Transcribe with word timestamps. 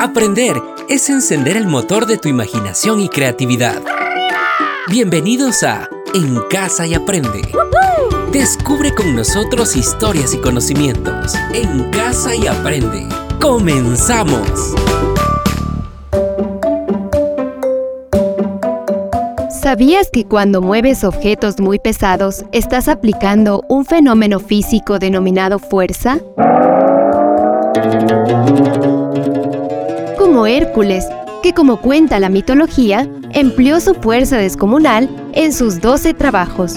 Aprender 0.00 0.56
es 0.88 1.10
encender 1.10 1.58
el 1.58 1.66
motor 1.66 2.06
de 2.06 2.16
tu 2.16 2.30
imaginación 2.30 3.00
y 3.00 3.10
creatividad. 3.10 3.82
Bienvenidos 4.88 5.62
a 5.62 5.90
En 6.14 6.40
Casa 6.48 6.86
y 6.86 6.94
Aprende. 6.94 7.42
Descubre 8.32 8.94
con 8.94 9.14
nosotros 9.14 9.76
historias 9.76 10.32
y 10.32 10.38
conocimientos. 10.38 11.34
En 11.52 11.90
Casa 11.90 12.34
y 12.34 12.46
Aprende. 12.46 13.06
¡Comenzamos! 13.42 14.72
¿Sabías 19.50 20.08
que 20.10 20.24
cuando 20.24 20.62
mueves 20.62 21.04
objetos 21.04 21.60
muy 21.60 21.78
pesados 21.78 22.46
estás 22.52 22.88
aplicando 22.88 23.64
un 23.68 23.84
fenómeno 23.84 24.40
físico 24.40 24.98
denominado 24.98 25.58
fuerza? 25.58 26.20
Como 30.40 30.46
Hércules, 30.46 31.04
que 31.42 31.52
como 31.52 31.82
cuenta 31.82 32.18
la 32.18 32.30
mitología, 32.30 33.06
empleó 33.28 33.78
su 33.78 33.92
fuerza 33.92 34.38
descomunal 34.38 35.10
en 35.34 35.52
sus 35.52 35.82
doce 35.82 36.14
trabajos. 36.14 36.76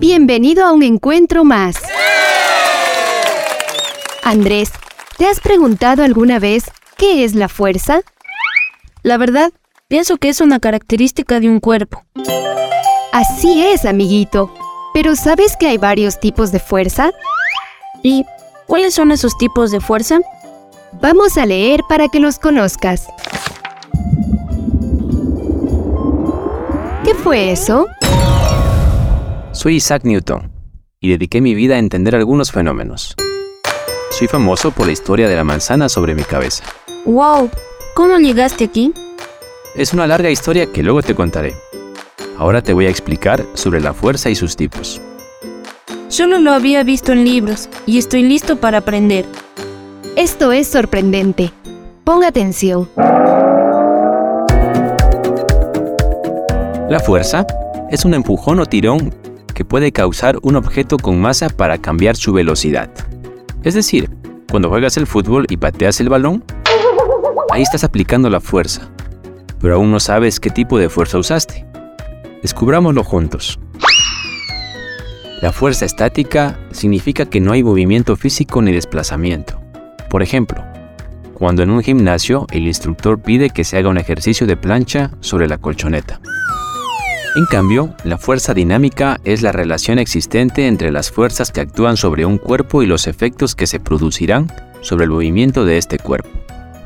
Bienvenido 0.00 0.64
a 0.64 0.72
un 0.72 0.82
encuentro 0.82 1.44
más. 1.44 1.76
Andrés, 4.24 4.72
¿te 5.18 5.26
has 5.26 5.38
preguntado 5.38 6.02
alguna 6.02 6.40
vez 6.40 6.64
qué 6.96 7.22
es 7.22 7.36
la 7.36 7.48
fuerza? 7.48 8.00
La 9.04 9.18
verdad, 9.18 9.52
pienso 9.86 10.16
que 10.16 10.30
es 10.30 10.40
una 10.40 10.58
característica 10.58 11.38
de 11.38 11.48
un 11.48 11.60
cuerpo. 11.60 12.02
Así 13.12 13.62
es, 13.62 13.84
amiguito. 13.84 14.52
Pero 14.94 15.14
¿sabes 15.14 15.56
que 15.56 15.68
hay 15.68 15.78
varios 15.78 16.18
tipos 16.18 16.50
de 16.50 16.58
fuerza? 16.58 17.12
¿Y 18.02 18.26
cuáles 18.66 18.94
son 18.94 19.12
esos 19.12 19.36
tipos 19.38 19.70
de 19.70 19.80
fuerza? 19.80 20.20
Vamos 21.00 21.36
a 21.38 21.46
leer 21.46 21.82
para 21.88 22.08
que 22.08 22.20
los 22.20 22.38
conozcas. 22.38 23.06
¿Qué 27.04 27.14
fue 27.14 27.50
eso? 27.52 27.86
Soy 29.52 29.76
Isaac 29.76 30.04
Newton 30.04 30.50
y 31.00 31.10
dediqué 31.10 31.40
mi 31.40 31.54
vida 31.54 31.74
a 31.74 31.78
entender 31.78 32.14
algunos 32.14 32.50
fenómenos. 32.50 33.14
Soy 34.10 34.28
famoso 34.28 34.70
por 34.70 34.86
la 34.86 34.92
historia 34.92 35.28
de 35.28 35.36
la 35.36 35.44
manzana 35.44 35.88
sobre 35.88 36.14
mi 36.14 36.22
cabeza. 36.22 36.64
¡Wow! 37.04 37.50
¿Cómo 37.94 38.18
llegaste 38.18 38.64
aquí? 38.64 38.92
Es 39.74 39.92
una 39.92 40.06
larga 40.06 40.30
historia 40.30 40.66
que 40.72 40.82
luego 40.82 41.02
te 41.02 41.14
contaré. 41.14 41.54
Ahora 42.38 42.62
te 42.62 42.72
voy 42.72 42.86
a 42.86 42.90
explicar 42.90 43.44
sobre 43.54 43.80
la 43.80 43.92
fuerza 43.92 44.30
y 44.30 44.34
sus 44.34 44.56
tipos. 44.56 45.00
Solo 46.14 46.38
lo 46.38 46.52
había 46.52 46.84
visto 46.84 47.10
en 47.10 47.24
libros 47.24 47.68
y 47.86 47.98
estoy 47.98 48.22
listo 48.22 48.54
para 48.54 48.78
aprender. 48.78 49.26
Esto 50.14 50.52
es 50.52 50.68
sorprendente. 50.68 51.50
Ponga 52.04 52.28
atención. 52.28 52.88
La 56.88 57.00
fuerza 57.04 57.44
es 57.90 58.04
un 58.04 58.14
empujón 58.14 58.60
o 58.60 58.66
tirón 58.66 59.12
que 59.56 59.64
puede 59.64 59.90
causar 59.90 60.38
un 60.42 60.54
objeto 60.54 60.98
con 60.98 61.20
masa 61.20 61.48
para 61.48 61.78
cambiar 61.78 62.14
su 62.14 62.32
velocidad. 62.32 62.88
Es 63.64 63.74
decir, 63.74 64.08
cuando 64.48 64.68
juegas 64.68 64.96
el 64.96 65.08
fútbol 65.08 65.46
y 65.50 65.56
pateas 65.56 65.98
el 65.98 66.10
balón, 66.10 66.44
Ahí 67.50 67.62
estás 67.62 67.82
aplicando 67.82 68.30
la 68.30 68.38
fuerza, 68.38 68.88
pero 69.60 69.74
aún 69.74 69.90
no 69.90 69.98
sabes 69.98 70.38
qué 70.38 70.50
tipo 70.50 70.78
de 70.78 70.88
fuerza 70.88 71.18
usaste. 71.18 71.66
Descubrámoslo 72.40 73.02
juntos. 73.02 73.58
La 75.44 75.52
fuerza 75.52 75.84
estática 75.84 76.58
significa 76.70 77.26
que 77.26 77.38
no 77.38 77.52
hay 77.52 77.62
movimiento 77.62 78.16
físico 78.16 78.62
ni 78.62 78.72
desplazamiento. 78.72 79.60
Por 80.08 80.22
ejemplo, 80.22 80.64
cuando 81.34 81.62
en 81.62 81.68
un 81.68 81.82
gimnasio 81.82 82.46
el 82.50 82.66
instructor 82.66 83.20
pide 83.20 83.50
que 83.50 83.62
se 83.62 83.76
haga 83.76 83.90
un 83.90 83.98
ejercicio 83.98 84.46
de 84.46 84.56
plancha 84.56 85.10
sobre 85.20 85.46
la 85.46 85.58
colchoneta. 85.58 86.18
En 87.36 87.44
cambio, 87.44 87.94
la 88.04 88.16
fuerza 88.16 88.54
dinámica 88.54 89.20
es 89.24 89.42
la 89.42 89.52
relación 89.52 89.98
existente 89.98 90.66
entre 90.66 90.90
las 90.90 91.10
fuerzas 91.10 91.52
que 91.52 91.60
actúan 91.60 91.98
sobre 91.98 92.24
un 92.24 92.38
cuerpo 92.38 92.82
y 92.82 92.86
los 92.86 93.06
efectos 93.06 93.54
que 93.54 93.66
se 93.66 93.80
producirán 93.80 94.50
sobre 94.80 95.04
el 95.04 95.10
movimiento 95.10 95.66
de 95.66 95.76
este 95.76 95.98
cuerpo. 95.98 96.30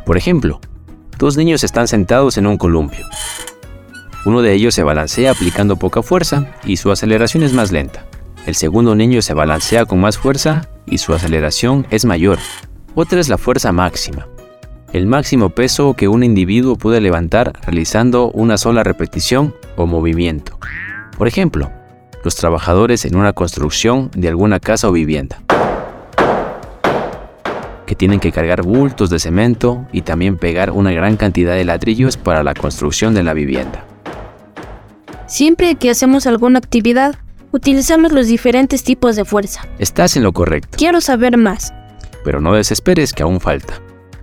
Por 0.04 0.16
ejemplo, 0.16 0.60
dos 1.16 1.37
niños 1.37 1.62
están 1.62 1.87
sentados 1.87 2.37
en 2.38 2.49
un 2.49 2.56
columpio. 2.56 3.06
Uno 4.25 4.43
de 4.43 4.53
ellos 4.53 4.75
se 4.75 4.83
balancea 4.83 5.31
aplicando 5.31 5.77
poca 5.77 6.03
fuerza 6.03 6.56
y 6.65 6.77
su 6.78 6.91
aceleración 6.91 7.44
es 7.44 7.53
más 7.53 7.71
lenta. 7.71 8.08
El 8.48 8.54
segundo 8.54 8.94
niño 8.94 9.20
se 9.20 9.34
balancea 9.34 9.84
con 9.84 10.00
más 10.00 10.16
fuerza 10.16 10.70
y 10.86 10.97
su 10.97 11.12
aceleración 11.12 11.86
es 11.91 12.06
mayor. 12.06 12.38
Otra 12.94 13.20
es 13.20 13.28
la 13.28 13.36
fuerza 13.36 13.72
máxima, 13.72 14.26
el 14.94 15.04
máximo 15.04 15.50
peso 15.50 15.92
que 15.92 16.09
un 16.09 16.25
individuo 16.25 16.76
puede 16.76 17.03
levantar 17.03 17.53
realizando 17.66 18.31
una 18.31 18.56
sola 18.56 18.84
repetición 18.84 19.54
o 19.76 19.84
movimiento. 19.84 20.59
Por 21.19 21.28
ejemplo, 21.28 21.70
los 22.25 22.36
trabajadores 22.36 23.04
en 23.04 23.16
una 23.16 23.34
construcción 23.34 24.10
de 24.16 24.28
alguna 24.28 24.60
casa 24.60 24.88
o 24.88 24.92
vivienda 24.92 25.42
que 27.84 27.94
tienen 27.94 28.19
que 28.19 28.32
cargar 28.32 28.62
bultos 28.62 29.10
de 29.10 29.19
cemento 29.19 29.86
y 29.92 30.00
también 30.00 30.38
pegar 30.38 30.70
una 30.70 30.92
gran 30.92 31.19
cantidad 31.19 31.54
de 31.54 31.66
ladrillos 31.66 32.16
para 32.16 32.42
la 32.42 32.54
construcción 32.54 33.12
de 33.12 33.25
la 33.25 33.34
vivienda. 33.34 33.84
Siempre 35.26 35.75
que 35.75 35.91
hacemos 35.91 36.26
alguna 36.26 36.59
actividad, 36.59 37.16
utilizamos 37.53 38.12
los 38.12 38.26
diferentes 38.26 38.84
tipos 38.84 39.16
de 39.16 39.25
fuerza. 39.25 39.66
Estás 39.78 40.16
en 40.16 40.22
lo 40.22 40.32
correcto. 40.32 40.76
Quiero 40.76 41.00
saber 41.00 41.36
más. 41.36 41.72
Pero 42.25 42.41
no 42.41 42.54
desesperes 42.54 43.12
que 43.12 43.22
aún 43.22 43.41
falta. 43.41 43.75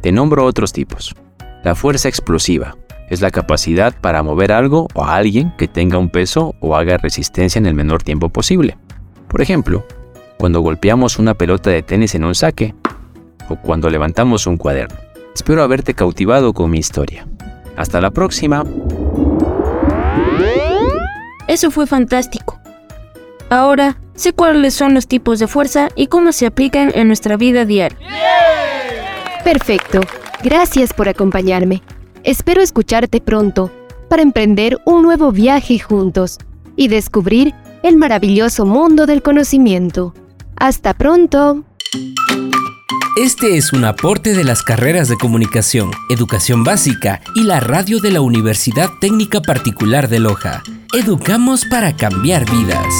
Te 0.02 0.12
nombro 0.12 0.46
otros 0.46 0.74
tipos. 0.74 1.16
La 1.64 1.76
fuerza 1.76 2.08
explosiva 2.10 2.76
es 3.10 3.22
la 3.22 3.32
capacidad 3.32 3.94
para 4.00 4.24
mover 4.24 4.52
algo 4.52 4.88
o 4.94 5.04
a 5.04 5.16
alguien 5.16 5.54
que 5.58 5.68
tenga 5.68 5.98
un 5.98 6.10
peso 6.10 6.56
o 6.60 6.76
haga 6.76 6.98
resistencia 6.98 7.60
en 7.60 7.66
el 7.66 7.74
menor 7.74 8.04
tiempo 8.04 8.30
posible. 8.30 8.78
Por 9.28 9.42
ejemplo, 9.42 9.86
cuando 10.38 10.62
golpeamos 10.62 11.18
una 11.18 11.34
pelota 11.34 11.70
de 11.70 11.82
tenis 11.82 12.16
en 12.16 12.26
un 12.26 12.36
saque, 12.36 12.76
o 13.50 13.56
cuando 13.56 13.90
levantamos 13.90 14.48
un 14.48 14.58
cuaderno. 14.58 14.98
Espero 15.34 15.64
haberte 15.64 15.94
cautivado 15.94 16.54
con 16.54 16.72
mi 16.72 16.80
historia. 16.80 17.28
Hasta 17.76 18.02
la 18.02 18.12
próxima. 18.12 18.64
Eso 21.48 21.72
fue 21.72 21.86
fantástico. 21.86 22.55
Ahora 23.56 23.96
sé 24.16 24.34
cuáles 24.34 24.74
son 24.74 24.94
los 24.94 25.08
tipos 25.08 25.40
de 25.40 25.48
fuerza 25.48 25.88
y 25.96 26.08
cómo 26.08 26.34
se 26.34 26.46
aplican 26.46 26.92
en 26.94 27.08
nuestra 27.08 27.38
vida 27.38 27.64
diaria. 27.64 27.98
Perfecto. 29.46 30.02
Gracias 30.44 30.92
por 30.92 31.08
acompañarme. 31.08 31.82
Espero 32.26 32.62
escucharte 32.62 33.22
pronto 33.22 33.72
para 34.10 34.24
emprender 34.24 34.80
un 34.84 35.04
nuevo 35.04 35.32
viaje 35.32 35.80
juntos 35.80 36.38
y 36.76 36.90
descubrir 36.90 37.54
el 37.82 37.96
maravilloso 37.96 38.66
mundo 38.66 39.06
del 39.06 39.22
conocimiento. 39.22 40.14
Hasta 40.58 40.94
pronto. 40.94 41.64
Este 43.16 43.56
es 43.56 43.72
un 43.72 43.86
aporte 43.86 44.34
de 44.34 44.44
las 44.44 44.62
carreras 44.62 45.08
de 45.08 45.16
comunicación, 45.16 45.90
educación 46.10 46.66
básica 46.66 47.22
y 47.34 47.46
la 47.46 47.62
radio 47.62 48.02
de 48.02 48.12
la 48.12 48.20
Universidad 48.20 48.90
Técnica 49.00 49.42
Particular 49.42 50.10
de 50.10 50.20
Loja. 50.20 50.64
Educamos 50.94 51.64
para 51.64 51.96
cambiar 51.96 52.44
vidas. 52.52 52.94